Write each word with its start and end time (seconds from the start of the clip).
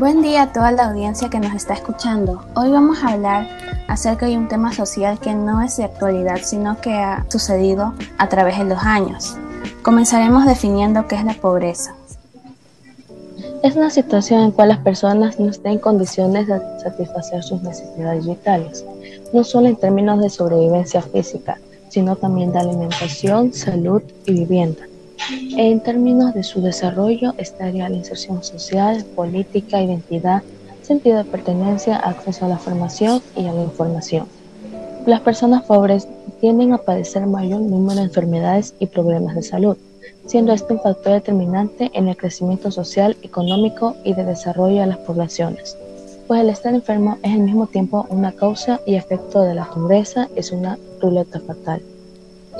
Buen 0.00 0.22
día 0.22 0.44
a 0.44 0.52
toda 0.54 0.72
la 0.72 0.86
audiencia 0.86 1.28
que 1.28 1.38
nos 1.38 1.52
está 1.52 1.74
escuchando. 1.74 2.42
Hoy 2.56 2.70
vamos 2.70 3.04
a 3.04 3.12
hablar 3.12 3.46
acerca 3.86 4.24
de 4.24 4.38
un 4.38 4.48
tema 4.48 4.72
social 4.72 5.20
que 5.20 5.34
no 5.34 5.60
es 5.60 5.76
de 5.76 5.84
actualidad, 5.84 6.38
sino 6.42 6.80
que 6.80 6.94
ha 6.94 7.26
sucedido 7.28 7.92
a 8.16 8.26
través 8.30 8.56
de 8.56 8.64
los 8.64 8.82
años. 8.82 9.36
Comenzaremos 9.82 10.46
definiendo 10.46 11.06
qué 11.06 11.16
es 11.16 11.24
la 11.24 11.34
pobreza. 11.34 11.94
Es 13.62 13.76
una 13.76 13.90
situación 13.90 14.40
en 14.40 14.46
la 14.48 14.54
cual 14.54 14.68
las 14.70 14.78
personas 14.78 15.38
no 15.38 15.50
están 15.50 15.72
en 15.72 15.78
condiciones 15.80 16.46
de 16.46 16.58
satisfacer 16.82 17.42
sus 17.42 17.60
necesidades 17.60 18.26
vitales, 18.26 18.82
no 19.34 19.44
solo 19.44 19.66
en 19.66 19.76
términos 19.76 20.18
de 20.22 20.30
sobrevivencia 20.30 21.02
física, 21.02 21.58
sino 21.90 22.16
también 22.16 22.52
de 22.52 22.60
alimentación, 22.60 23.52
salud 23.52 24.00
y 24.24 24.32
vivienda. 24.32 24.80
En 25.28 25.80
términos 25.80 26.34
de 26.34 26.42
su 26.42 26.60
desarrollo 26.62 27.34
estaría 27.36 27.88
la 27.88 27.96
inserción 27.96 28.42
social, 28.42 29.04
política, 29.14 29.82
identidad, 29.82 30.42
sentido 30.82 31.18
de 31.18 31.24
pertenencia, 31.24 31.96
acceso 31.96 32.46
a 32.46 32.48
la 32.48 32.58
formación 32.58 33.22
y 33.36 33.46
a 33.46 33.52
la 33.52 33.62
información. 33.62 34.26
Las 35.06 35.20
personas 35.20 35.62
pobres 35.64 36.08
tienden 36.40 36.72
a 36.72 36.78
padecer 36.78 37.26
mayor 37.26 37.60
número 37.60 38.00
de 38.00 38.06
enfermedades 38.06 38.74
y 38.78 38.86
problemas 38.86 39.34
de 39.34 39.42
salud, 39.42 39.76
siendo 40.26 40.52
este 40.52 40.72
un 40.72 40.80
factor 40.80 41.12
determinante 41.12 41.90
en 41.94 42.08
el 42.08 42.16
crecimiento 42.16 42.70
social, 42.70 43.16
económico 43.22 43.96
y 44.04 44.14
de 44.14 44.24
desarrollo 44.24 44.80
de 44.80 44.86
las 44.86 44.98
poblaciones. 44.98 45.76
Pues 46.26 46.40
el 46.40 46.50
estar 46.50 46.74
enfermo 46.74 47.18
es 47.22 47.32
al 47.32 47.40
mismo 47.40 47.66
tiempo 47.66 48.06
una 48.08 48.32
causa 48.32 48.80
y 48.86 48.94
efecto 48.94 49.42
de 49.42 49.54
la 49.54 49.68
pobreza, 49.68 50.28
es 50.36 50.52
una 50.52 50.78
ruleta 51.00 51.40
fatal. 51.40 51.82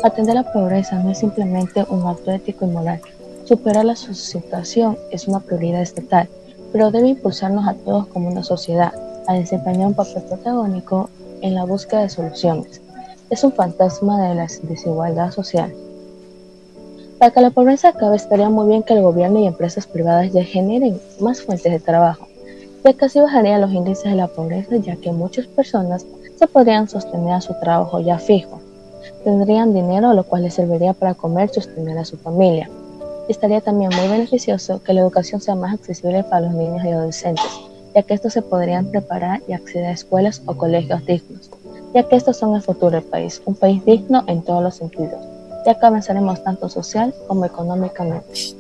Atender 0.02 0.34
la 0.34 0.50
pobreza 0.50 0.98
no 0.98 1.10
es 1.10 1.18
simplemente 1.18 1.84
un 1.90 2.06
acto 2.06 2.30
ético 2.30 2.64
y 2.64 2.68
moral. 2.68 3.02
Superar 3.44 3.84
la 3.84 3.96
situación 3.96 4.96
es 5.10 5.28
una 5.28 5.40
prioridad 5.40 5.82
estatal, 5.82 6.26
pero 6.72 6.90
debe 6.90 7.08
impulsarnos 7.08 7.68
a 7.68 7.74
todos 7.74 8.06
como 8.06 8.30
una 8.30 8.42
sociedad 8.42 8.94
a 9.26 9.34
desempeñar 9.34 9.88
un 9.88 9.94
papel 9.94 10.22
protagónico 10.22 11.10
en 11.42 11.54
la 11.54 11.64
búsqueda 11.64 12.02
de 12.02 12.08
soluciones. 12.08 12.80
Es 13.28 13.44
un 13.44 13.52
fantasma 13.52 14.26
de 14.26 14.34
la 14.36 14.46
desigualdad 14.62 15.32
social. 15.32 15.70
Para 17.18 17.32
que 17.32 17.40
la 17.42 17.50
pobreza 17.50 17.88
acabe, 17.88 18.16
estaría 18.16 18.48
muy 18.48 18.68
bien 18.68 18.82
que 18.82 18.94
el 18.94 19.02
gobierno 19.02 19.40
y 19.40 19.46
empresas 19.46 19.86
privadas 19.86 20.32
ya 20.32 20.44
generen 20.44 20.98
más 21.20 21.42
fuentes 21.42 21.70
de 21.70 21.80
trabajo, 21.80 22.26
ya 22.84 22.94
que 22.94 23.04
así 23.04 23.20
bajarían 23.20 23.60
los 23.60 23.72
índices 23.72 24.04
de 24.04 24.16
la 24.16 24.28
pobreza, 24.28 24.76
ya 24.76 24.96
que 24.96 25.12
muchas 25.12 25.46
personas 25.46 26.06
se 26.38 26.46
podrían 26.46 26.88
sostener 26.88 27.34
a 27.34 27.42
su 27.42 27.52
trabajo 27.60 28.00
ya 28.00 28.18
fijo 28.18 28.60
tendrían 29.24 29.74
dinero, 29.74 30.12
lo 30.14 30.24
cual 30.24 30.42
les 30.42 30.54
serviría 30.54 30.92
para 30.92 31.14
comer 31.14 31.50
y 31.50 31.54
sostener 31.54 31.98
a 31.98 32.04
su 32.04 32.16
familia. 32.16 32.68
Estaría 33.28 33.60
también 33.60 33.90
muy 33.94 34.08
beneficioso 34.08 34.82
que 34.82 34.92
la 34.92 35.02
educación 35.02 35.40
sea 35.40 35.54
más 35.54 35.74
accesible 35.74 36.24
para 36.24 36.46
los 36.46 36.54
niños 36.54 36.84
y 36.84 36.88
adolescentes, 36.88 37.50
ya 37.94 38.02
que 38.02 38.14
estos 38.14 38.32
se 38.32 38.42
podrían 38.42 38.86
preparar 38.86 39.40
y 39.46 39.52
acceder 39.52 39.86
a 39.86 39.92
escuelas 39.92 40.42
o 40.46 40.56
colegios 40.56 41.04
dignos, 41.06 41.50
ya 41.94 42.02
que 42.02 42.16
estos 42.16 42.36
son 42.36 42.54
el 42.56 42.62
futuro 42.62 42.90
del 42.90 43.02
país, 43.02 43.40
un 43.44 43.54
país 43.54 43.84
digno 43.84 44.24
en 44.26 44.42
todos 44.42 44.62
los 44.62 44.76
sentidos, 44.76 45.20
ya 45.64 45.78
que 45.78 45.86
avanzaremos 45.86 46.42
tanto 46.42 46.68
social 46.68 47.14
como 47.28 47.44
económicamente. 47.44 48.59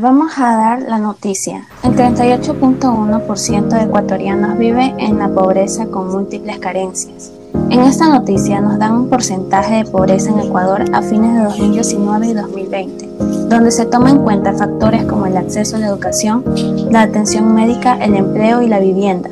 Vamos 0.00 0.32
a 0.38 0.56
dar 0.56 0.82
la 0.82 0.98
noticia. 0.98 1.66
El 1.82 1.94
38.1% 1.94 3.68
de 3.68 3.82
ecuatorianos 3.82 4.56
vive 4.56 4.94
en 4.96 5.18
la 5.18 5.28
pobreza 5.28 5.88
con 5.88 6.10
múltiples 6.10 6.58
carencias. 6.58 7.30
En 7.68 7.80
esta 7.80 8.08
noticia 8.08 8.62
nos 8.62 8.78
dan 8.78 8.94
un 8.94 9.10
porcentaje 9.10 9.74
de 9.74 9.84
pobreza 9.84 10.30
en 10.30 10.38
Ecuador 10.38 10.84
a 10.94 11.02
fines 11.02 11.34
de 11.34 11.42
2019 11.42 12.28
y 12.28 12.32
2020, 12.32 13.08
donde 13.50 13.70
se 13.70 13.84
toma 13.84 14.08
en 14.08 14.22
cuenta 14.22 14.54
factores 14.54 15.04
como 15.04 15.26
el 15.26 15.36
acceso 15.36 15.76
a 15.76 15.80
la 15.80 15.88
educación, 15.88 16.44
la 16.90 17.02
atención 17.02 17.52
médica, 17.52 18.02
el 18.02 18.14
empleo 18.14 18.62
y 18.62 18.68
la 18.68 18.78
vivienda. 18.78 19.28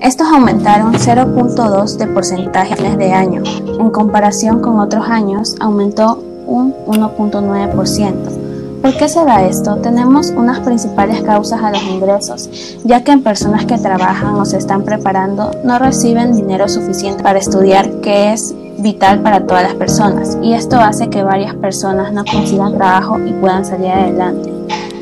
Estos 0.00 0.26
aumentaron 0.28 0.94
0.2 0.94 1.98
de 1.98 2.06
porcentaje 2.06 2.96
de 2.96 3.12
año. 3.12 3.42
En 3.78 3.90
comparación 3.90 4.62
con 4.62 4.80
otros 4.80 5.06
años, 5.06 5.54
aumentó 5.60 6.18
un 6.46 6.74
1.9%. 6.86 8.41
¿Por 8.82 8.96
qué 8.96 9.08
se 9.08 9.24
da 9.24 9.44
esto? 9.44 9.76
Tenemos 9.76 10.30
unas 10.30 10.58
principales 10.58 11.22
causas 11.22 11.62
a 11.62 11.70
los 11.70 11.84
ingresos, 11.84 12.50
ya 12.82 13.04
que 13.04 13.12
en 13.12 13.22
personas 13.22 13.64
que 13.64 13.78
trabajan 13.78 14.34
o 14.34 14.44
se 14.44 14.58
están 14.58 14.82
preparando 14.82 15.52
no 15.62 15.78
reciben 15.78 16.32
dinero 16.32 16.68
suficiente 16.68 17.22
para 17.22 17.38
estudiar, 17.38 17.88
que 18.00 18.32
es 18.32 18.52
vital 18.78 19.20
para 19.20 19.46
todas 19.46 19.62
las 19.62 19.74
personas, 19.74 20.36
y 20.42 20.54
esto 20.54 20.80
hace 20.80 21.08
que 21.08 21.22
varias 21.22 21.54
personas 21.54 22.12
no 22.12 22.24
consigan 22.24 22.76
trabajo 22.76 23.20
y 23.24 23.32
puedan 23.34 23.64
salir 23.64 23.92
adelante. 23.92 24.51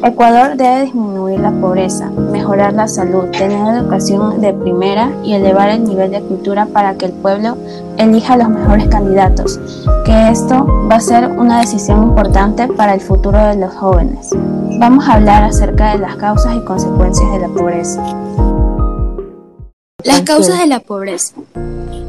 Ecuador 0.02 0.56
debe 0.56 0.84
disminuir 0.84 1.40
la 1.40 1.50
pobreza, 1.50 2.08
mejorar 2.08 2.72
la 2.72 2.88
salud, 2.88 3.24
tener 3.32 3.74
educación 3.76 4.40
de 4.40 4.54
primera 4.54 5.12
y 5.22 5.34
elevar 5.34 5.68
el 5.68 5.84
nivel 5.84 6.10
de 6.10 6.22
cultura 6.22 6.64
para 6.64 6.94
que 6.94 7.04
el 7.04 7.12
pueblo 7.12 7.58
elija 7.98 8.38
los 8.38 8.48
mejores 8.48 8.88
candidatos, 8.88 9.60
que 10.06 10.30
esto 10.30 10.66
va 10.90 10.96
a 10.96 11.00
ser 11.00 11.28
una 11.28 11.60
decisión 11.60 12.02
importante 12.02 12.66
para 12.66 12.94
el 12.94 13.02
futuro 13.02 13.38
de 13.44 13.56
los 13.56 13.74
jóvenes. 13.74 14.30
Vamos 14.78 15.06
a 15.06 15.14
hablar 15.14 15.42
acerca 15.42 15.92
de 15.92 15.98
las 15.98 16.16
causas 16.16 16.56
y 16.56 16.64
consecuencias 16.64 17.30
de 17.32 17.38
la 17.40 17.48
pobreza. 17.48 18.02
Las 20.02 20.22
causas 20.22 20.60
de 20.60 20.66
la 20.66 20.80
pobreza. 20.80 21.34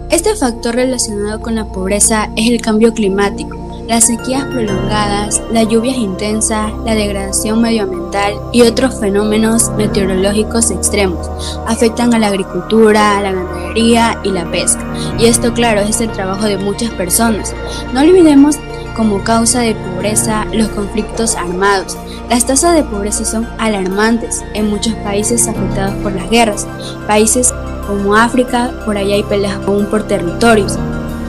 Este 0.09 0.34
factor 0.35 0.75
relacionado 0.75 1.41
con 1.41 1.56
la 1.56 1.66
pobreza 1.66 2.30
es 2.38 2.50
el 2.50 2.62
cambio 2.62 2.94
climático 2.94 3.61
las 3.91 4.06
sequías 4.06 4.46
prolongadas, 4.46 5.41
las 5.52 5.68
lluvias 5.68 5.97
intensas, 5.97 6.72
la 6.85 6.96
degradación 6.96 7.62
medioambiental 7.62 8.35
y 8.53 8.62
otros 8.62 8.97
fenómenos 9.02 9.69
meteorológicos 9.72 10.72
extremos 10.72 11.29
afectan 11.68 12.13
a 12.13 12.18
la 12.18 12.28
agricultura, 12.28 13.22
la 13.22 13.34
ganadería 13.34 14.18
y 14.24 14.30
la 14.30 14.50
pesca. 14.50 14.81
Y 15.19 15.25
esto, 15.25 15.53
claro, 15.53 15.81
es 15.81 16.00
el 16.00 16.09
trabajo 16.09 16.46
de 16.46 16.57
muchas 16.57 16.90
personas. 16.91 17.53
No 17.94 18.00
olvidemos 18.00 18.56
como 18.96 19.25
causa 19.25 19.59
de 19.59 19.75
pobreza 19.75 20.46
los 20.53 20.69
conflictos 20.69 21.35
armados. 21.35 21.97
Las 22.30 22.46
tasas 22.46 22.75
de 22.75 22.84
pobreza 22.84 23.25
son 23.25 23.46
alarmantes 23.57 24.41
en 24.53 24.69
muchos 24.69 24.94
países 25.03 25.50
afectados 25.50 25.96
por 25.96 26.13
las 26.13 26.30
guerras. 26.30 26.66
Países 27.07 27.53
como 27.88 28.16
África, 28.16 28.72
por 28.85 28.96
allá 28.96 29.16
hay 29.16 29.24
peleas 29.24 29.59
aún 29.68 29.85
por 29.88 30.03
territorios. 30.03 30.78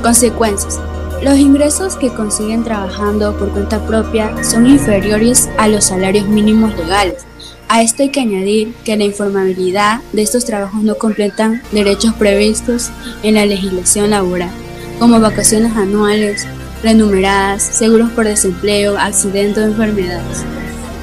Consecuencias. 0.01 0.79
Los 1.23 1.39
ingresos 1.39 1.95
que 1.95 2.09
consiguen 2.09 2.65
trabajando 2.65 3.39
por 3.39 3.53
cuenta 3.53 3.79
propia 3.87 4.43
son 4.43 4.67
inferiores 4.67 5.49
a 5.57 5.69
los 5.69 5.85
salarios 5.85 6.27
mínimos 6.27 6.77
legales. 6.77 7.25
A 7.69 7.81
esto 7.81 8.03
hay 8.03 8.09
que 8.09 8.21
añadir 8.21 8.75
que 8.85 8.97
la 8.97 9.05
informabilidad 9.05 10.01
de 10.13 10.23
estos 10.23 10.45
trabajos 10.45 10.83
no 10.83 10.97
completan 10.97 11.63
derechos 11.71 12.13
previstos 12.15 12.91
en 13.23 13.37
la 13.37 13.47
legislación 13.47 14.11
laboral, 14.11 14.51
como 14.99 15.21
vacaciones 15.21 15.77
anuales, 15.77 16.45
renumeradas, 16.83 17.63
seguros 17.63 18.11
por 18.11 18.25
desempleo, 18.25 18.99
accidentes 18.99 19.63
o 19.63 19.67
enfermedades. 19.67 20.45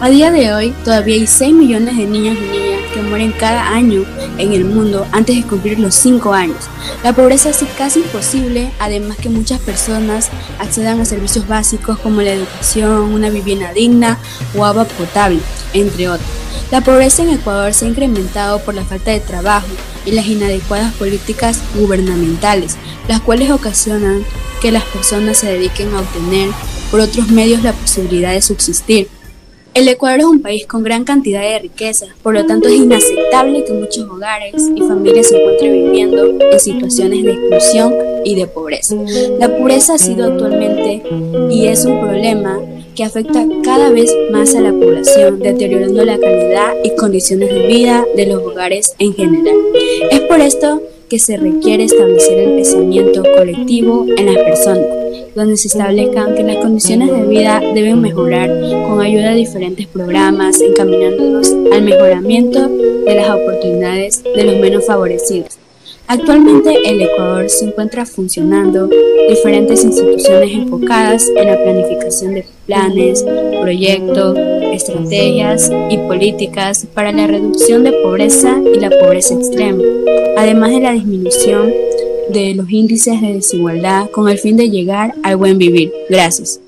A 0.02 0.10
día 0.10 0.32
de 0.32 0.54
hoy, 0.54 0.74
todavía 0.84 1.16
hay 1.16 1.28
6 1.28 1.54
millones 1.54 1.96
de 1.96 2.06
niños 2.06 2.38
y 2.38 2.58
niñas 2.58 2.79
que 2.94 3.02
mueren 3.02 3.32
cada 3.32 3.70
año 3.70 4.04
en 4.38 4.54
el 4.54 4.66
mundo 4.66 5.06
antes 5.12 5.36
de 5.36 5.44
cumplir 5.44 5.80
los 5.80 5.96
5 5.96 6.34
años. 6.34 6.58
La 7.04 7.14
pobreza 7.14 7.50
es 7.50 7.64
casi 7.78 8.00
imposible, 8.00 8.72
además 8.80 9.18
que 9.18 9.30
muchas 9.30 9.60
personas 9.60 10.30
accedan 10.60 11.00
a 11.00 11.06
servicios 11.06 11.48
básicos 11.48 12.00
como 12.00 12.22
la 12.22 12.34
educación, 12.34 13.14
una 13.14 13.30
vivienda 13.30 13.74
digna 13.74 14.18
o 14.56 14.66
agua 14.66 14.86
potable, 14.86 15.40
entre 15.74 16.10
otros. 16.10 16.30
La 16.72 16.82
pobreza 16.82 17.24
en 17.24 17.30
Ecuador 17.30 17.74
se 17.74 17.86
ha 17.86 17.90
incrementado 17.90 18.60
por 18.60 18.76
la 18.76 18.86
falta 18.86 19.12
de 19.12 19.20
trabajo 19.20 19.68
y 20.06 20.12
las 20.12 20.28
inadecuadas 20.28 20.94
políticas 20.94 21.60
gubernamentales, 21.76 22.76
las 23.08 23.22
cuales 23.22 23.50
ocasionan 23.50 24.24
que 24.62 24.72
las 24.72 24.84
personas 24.84 25.38
se 25.38 25.48
dediquen 25.48 25.94
a 25.96 26.02
obtener 26.02 26.50
por 26.92 27.00
otros 27.00 27.30
medios 27.30 27.64
la 27.64 27.74
posibilidad 27.74 28.32
de 28.32 28.42
subsistir. 28.42 29.08
El 29.74 29.88
Ecuador 29.88 30.20
es 30.20 30.26
un 30.26 30.42
país 30.42 30.66
con 30.66 30.84
gran 30.84 31.04
cantidad 31.04 31.42
de 31.42 31.60
riqueza, 31.60 32.08
por 32.24 32.34
lo 32.34 32.46
tanto 32.46 32.68
es 32.68 32.76
inaceptable 32.76 33.64
que 33.64 33.74
muchos 33.74 34.10
hogares 34.10 34.56
y 34.76 34.82
familias 34.82 35.28
se 35.28 35.40
encuentren 35.40 35.72
viviendo 35.72 36.26
en 36.26 36.60
situaciones 36.60 37.24
de 37.24 37.34
exclusión 37.34 37.94
y 38.26 38.36
de 38.36 38.48
pobreza. 38.48 38.96
La 39.38 39.56
pobreza 39.56 39.94
ha 39.94 39.98
sido 39.98 40.26
actualmente 40.26 41.04
y 41.52 41.68
es 41.68 41.86
un 41.86 42.00
problema 42.02 42.60
que 42.96 43.04
afecta 43.04 43.46
cada 43.64 43.92
vez 43.92 44.12
más 44.32 44.56
a 44.56 44.62
la 44.62 44.72
población, 44.72 45.40
deteriorando 45.40 46.04
la 46.04 46.18
calidad 46.20 46.74
y 46.84 46.96
condiciones 46.96 47.54
de 47.54 47.68
vida 47.68 48.06
de 48.16 48.26
los 48.26 48.42
hogares 48.44 48.94
en 48.98 49.14
general. 49.14 49.56
Es 50.12 50.20
por 50.22 50.42
esto 50.42 50.82
que 51.10 51.20
se 51.20 51.38
requiere 51.38 51.86
establecer 51.86 52.38
el 52.40 52.56
pensamiento 52.56 53.24
colectivo 53.36 54.06
en 54.16 54.34
las 54.34 54.44
personas 54.44 55.00
donde 55.36 55.58
se 55.58 55.68
establezcan 55.68 56.36
que 56.36 56.44
las 56.44 56.58
condiciones 56.58 57.12
de 57.12 57.24
vida 57.24 57.62
deben 57.74 58.02
mejorar 58.02 58.50
con 58.88 59.02
ayuda 59.02 59.30
de 59.30 59.38
diferentes 59.38 59.88
programas, 59.88 60.60
encaminándonos 60.62 61.52
al 61.72 61.84
mejoramiento 61.84 62.68
de 62.68 63.16
las 63.16 63.30
oportunidades 63.30 64.24
de 64.24 64.44
los 64.44 64.58
menos 64.58 64.86
favorecidos. 64.86 65.58
Actualmente 66.08 66.76
el 66.86 67.04
Ecuador 67.04 67.48
se 67.50 67.66
encuentra 67.66 68.04
funcionando 68.04 68.90
diferentes 69.30 69.84
instituciones 69.84 70.52
enfocadas 70.52 71.30
en 71.38 71.46
la 71.46 71.64
planificación 71.64 72.34
de 72.34 72.46
planes, 72.66 73.24
proyectos, 73.62 74.36
estrategias 74.74 75.72
y 75.92 75.98
políticas 76.00 76.88
para 76.96 77.12
la 77.12 77.28
reducción 77.28 77.84
de 77.84 77.92
pobreza 77.92 78.60
y 78.74 78.80
la 78.80 78.90
pobreza 78.90 79.36
extrema, 79.36 79.84
además 80.40 80.72
de 80.72 80.80
la 80.80 80.92
disminución 80.94 81.72
de 82.32 82.54
los 82.54 82.70
índices 82.70 83.22
de 83.22 83.34
desigualdad 83.34 84.10
con 84.12 84.30
el 84.30 84.38
fin 84.38 84.56
de 84.56 84.70
llegar 84.70 85.14
al 85.24 85.36
buen 85.36 85.58
vivir. 85.58 85.92
Gracias. 86.10 86.60